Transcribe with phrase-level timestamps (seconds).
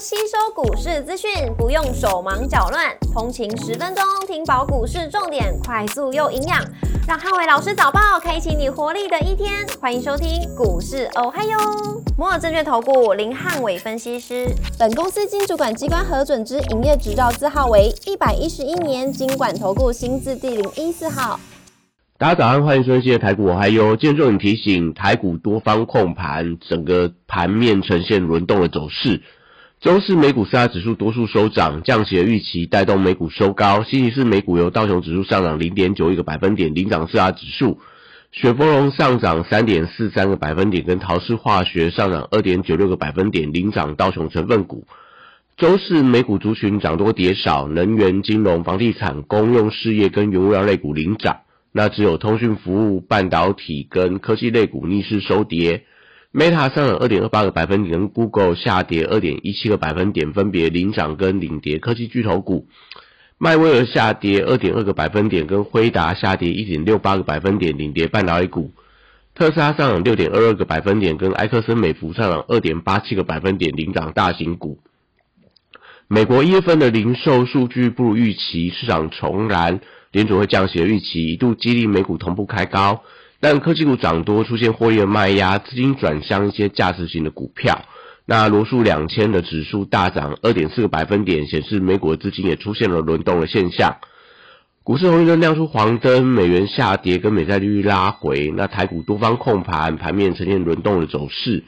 [0.00, 6.64] 吸收股市资讯，不用手忙脚乱，通勤十分钟听饱股市重点，快速又营养，
[7.08, 9.66] 让汉伟老师早报开启你活力的一天。
[9.80, 11.58] 欢迎收听股市哦嗨哟，
[12.16, 14.46] 摩尔证券投顾林汉伟分析师，
[14.78, 21.40] 本公司经主管机关核准之营业执照字号为一百一十一年经管投顾新字第零一四号。
[22.18, 29.20] 大家早上，欢迎收听台股，嗨哟今天重点提醒，台股多方控盘，整个盘面呈现轮动的走势。
[29.80, 33.84] 周四美股四大指数多数收涨，降息的预期带动美股收高。
[33.84, 37.78] 星期四美股由道琼指数上涨零点九一个百分点领涨四大指数，
[38.32, 44.84] 雪佛龙上涨三点四三个百分点，跟陶氏化学上涨二点九六个百分点领涨道琼成分股。
[45.56, 51.42] 周四美股族群涨多跌少，能源、金融、房地产、公用事业跟原物料类股领涨。
[51.70, 55.84] 那只有通讯服务、半导体跟科技类股逆势收跌
[56.38, 62.68] ，Meta 上涨二点二八个百分点，跟 Google 下跌二点一七个百分点，分别领涨跟领跌科技巨头股。
[63.38, 68.70] 迈威尔下跌二点二个百分点，跟辉达下跌一点六八个百分点，领跌半导体股。
[69.34, 74.78] 特斯拉上涨六点二二个百分点，跟埃克森美孚上涨二点八七个百分点，领涨大型股。
[76.08, 79.80] 美国一月份的零售数据不如预期，市场重燃。
[80.10, 83.02] 联储会降息的预期一度激励美股同步开高，
[83.40, 87.84] 但科技股涨多出现获利的卖压，资金转向一些价值型的股票。
[88.26, 93.96] 那罗素两千的指数大涨二点四个百分点，显示美股的资金也出现了轮动的现象。
[94.82, 101.62] 股市红绿灯亮出黄灯，美元下跌跟美债利率拉回，那台股多方控盘，盘面呈现轮动的走势。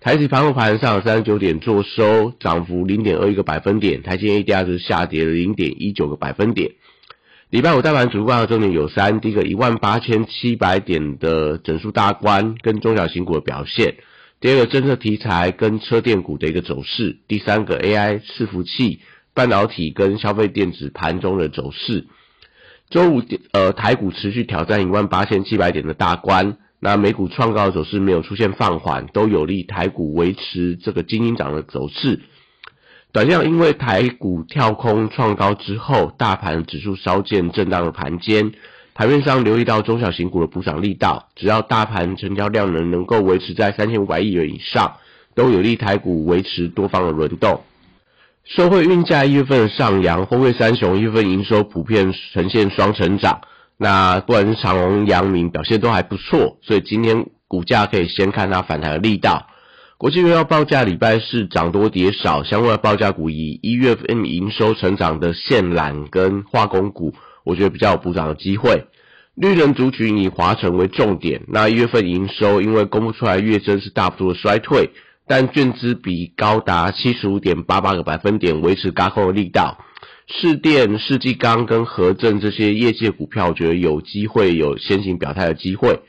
[0.00, 6.70] 台指盘后盘上三十九点做收，涨幅零点二一个百分点，台积 A D R 是下跌了零点一九个百分点。
[7.50, 13.94] 礼拜五大盘主观的重点有三：第一个一万八千七百点的整数大关跟中小型股的表现；
[14.40, 19.00] 第二个政策题材跟车电股的一个走势；第三个 AI 伺服器、
[19.34, 22.06] 半导体跟消费电子盘中的走势。
[22.88, 23.20] 周五
[23.50, 32.20] 呃台股持续挑战一万八千七百点的大关，那美股创高的走势没有出现放缓，都有利台股维持这个精英涨的走势。
[33.12, 38.52] 短线因为台股跳空创高之后，大盘指数稍见震荡的盘间，
[38.94, 44.94] 盘面上留意到中小型股的补涨力道，只要大盘成交量能能够维持在三千五百亿元以上，
[45.34, 47.62] 都有利台股维持多方的轮动。
[48.44, 53.40] 社会运价一月份上扬，后会三雄一月份营收普遍呈现双成长，
[53.76, 59.48] 那不管是长隆、阳明表现都还不错，所以今天股价可以先看它反弹的力道。
[60.00, 67.12] 国际原油报价礼拜四涨多跌少，相关的报价股以一月份营收成长的线缆跟化工股，
[67.44, 68.86] 我觉得比较有补涨的机会。
[69.34, 74.88] 绿能族群以华晨为重点，那一月份营收因为公布出来月增是大幅度的衰退，
[75.26, 79.84] 但券资比高达七十五点八八个百分点，维持高控的力道。
[80.28, 86.00] 市电、世纪钢跟和正这些业界股票，我觉得有机会有先行表态的机会。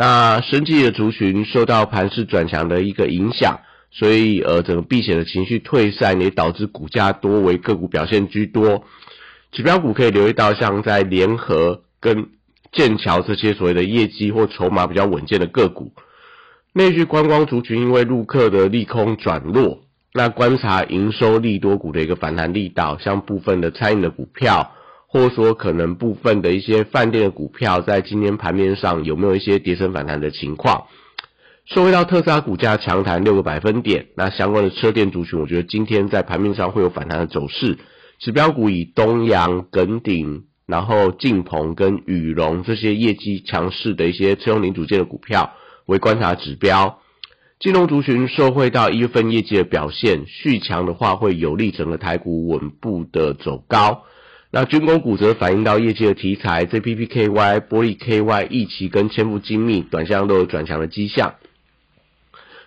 [0.00, 3.58] 那生技的族群受到盘势转强的一个影响，
[3.90, 8.84] 所以呃整个避险的情绪退散，也导致股价多为个股表现居多。
[9.50, 12.28] 指标股可以留意到，像在联合跟
[12.70, 15.90] 剑桥这些所谓的业绩或筹码比较稳健的个股。
[16.72, 19.80] 内需观光族群因为陆客的利空转弱，
[20.14, 24.74] 那观察营收利多股的一个反弹力道，像部分的餐饮的股票。
[25.10, 30.84] 或者说，可能部分的一些饭店的股票，在今天盘面上有没有一些跌升反弹的情况？
[31.64, 37.78] 受惠到特斯拉股价强弹六个百分点，那相关的车电族群，我觉得今天在盘面上会有反弹的走势。
[38.18, 45.52] 指标股以东阳、耿鼎，然后晋鹏跟宇龙这些业绩强势的一些车用零组件的股票
[45.86, 47.00] 为观察指标。
[47.60, 54.04] 金融族群受惠到一月份业绩的表现续强的话，会有利整个台股稳步的走高。
[54.50, 61.34] 那军工股则反映到业绩的题材，JPPKY、玻璃 KY、易奇跟千富精密短向都有转强的迹象。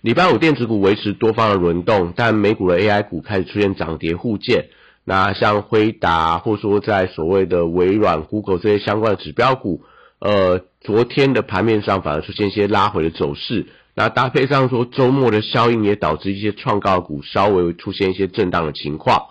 [0.00, 4.70] 礼拜五电子股维持多方的轮动，但美股的 AI 股开始出现涨跌互见。
[5.04, 9.82] 那像辉达，或说在所谓的微软、Google 这些相关的指标股，
[10.18, 13.66] 呃，昨天的盘面上反而出现一些拉回的走势。
[13.94, 19.28] 那搭配上说周末的效应，也导致一些创高股稍微出现一些震荡的情况。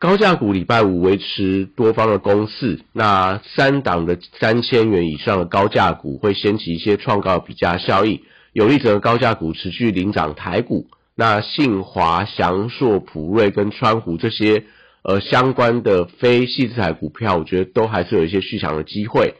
[0.00, 8.22] 高价股礼拜五维持多方的攻势，那三档的三千元以上的高价股会掀起一些创高比价效应，
[8.54, 10.86] 有利则高价股持续领涨台股。
[11.14, 14.64] 那信华、祥硕、普瑞跟川湖这些
[15.02, 19.34] 呃相关的非细资产股票，我觉得都还是有一些续强的机会。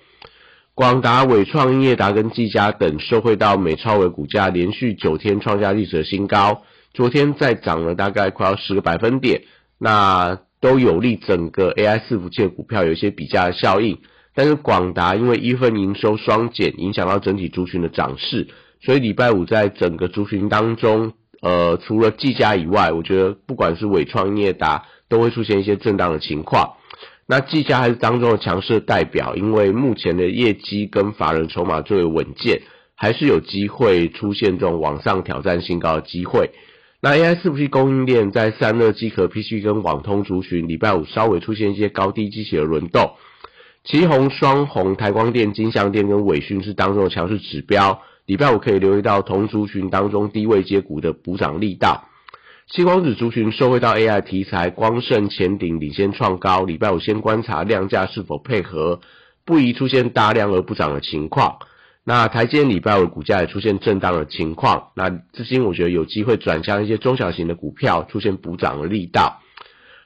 [0.74, 6.64] 广达、伟创、英业达跟技嘉等受惠到美超伟股价连续九天创下历史的新高。
[6.92, 9.40] 昨天再涨了大概快要十个百分点，
[9.78, 13.98] 那都有利整个 AI 伺服器股票有一些比价的效应。
[14.34, 18.48] 但是广达因为一份营收双减，影响到整体族群的涨势，
[18.80, 21.12] 所以礼拜五在整个族群当中，
[21.42, 26.74] 呃，除了技嘉以外，我觉得不管是伟创、业达都会出现一些震荡的情况。
[27.26, 32.62] 那技嘉还是当中的强势代表，因为目前的业绩跟法人筹码最为稳健，
[32.94, 36.50] 还是有机会出现这种往上挑战新高的机会。
[37.02, 43.12] 那 AI 伺服器供应链在散热、机壳、PC 跟网通族群，礼拜五稍微出现一些高低机器的轮动。
[43.84, 48.02] 旗宏、双红、台光电、金相电跟伟讯是当中的强势指标。
[48.26, 52.04] 礼拜五可以留意到同族群当中低位接股的补涨力道。
[52.68, 56.64] 七光子族群受惠到 AI 题材，光盛前顶领先创高。
[56.64, 59.00] 礼拜五先观察量价是否配合，
[59.46, 61.56] 不宜出现大量而不涨的情况。
[62.12, 69.40] 那台积礼拜五股价也出现震荡的情况，那资金我觉得有机会转向一些中小型的股票，出现补涨的力道。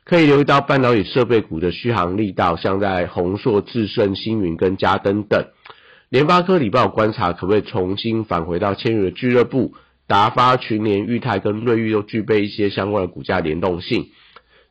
[0.05, 5.47] 可以留意到半导体设备股的续航力道，像在宏硕、智胜、星云跟嘉登等。
[6.11, 9.73] 联发科礼拜五观察可不可以重新返回到千元的俱乐部？
[10.07, 14.09] 达发、群联、裕泰跟瑞昱都具备一些相关的股价联动性。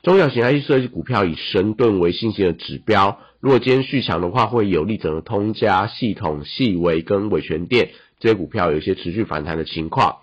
[0.03, 10.17] 中小型 IC 设计股票以神盾为信心的指标，如果今天续强的话，会有利整个通家系统、细微跟伟权店这些股票有一些持续反弹的情况。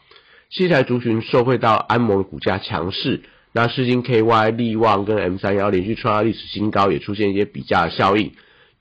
[0.50, 3.22] 西台族群受惠到安盟股价强势。
[3.54, 8.32] 那世金 KY、利旺跟 M 三幺连续创下历史新高，也出现一些比价的效应。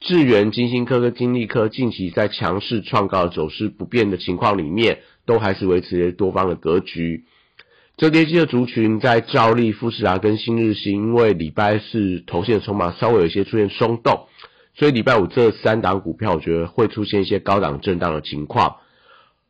[0.01, 7.23] 智源、金星科跟金利科近期在强势创高走势不变的情况里面，都还是维持多方的格局。
[7.99, 14.27] 折叠机的族群在兆利、富士达跟新日新，因为礼拜四头线筹码稍微有一些出现松动，
[14.73, 18.77] 所以礼拜五这三档股票，我觉得会出现一些高档震荡的情况。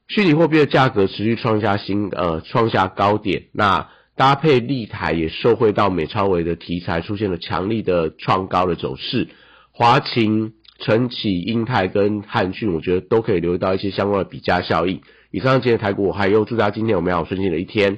[0.08, 3.90] 虚拟货币的价格持续创下新呃创下高点，那。
[4.16, 9.30] 搭配立台也受惠到美超维的题材，出现了强力的创高的走势。
[9.72, 15.00] 华勤、晨起、英泰跟汉讯，我觉得都可以留意到一些相关的比价效应。
[15.32, 17.98] 以上今天台股，还有祝大家今天有美好顺心的一天。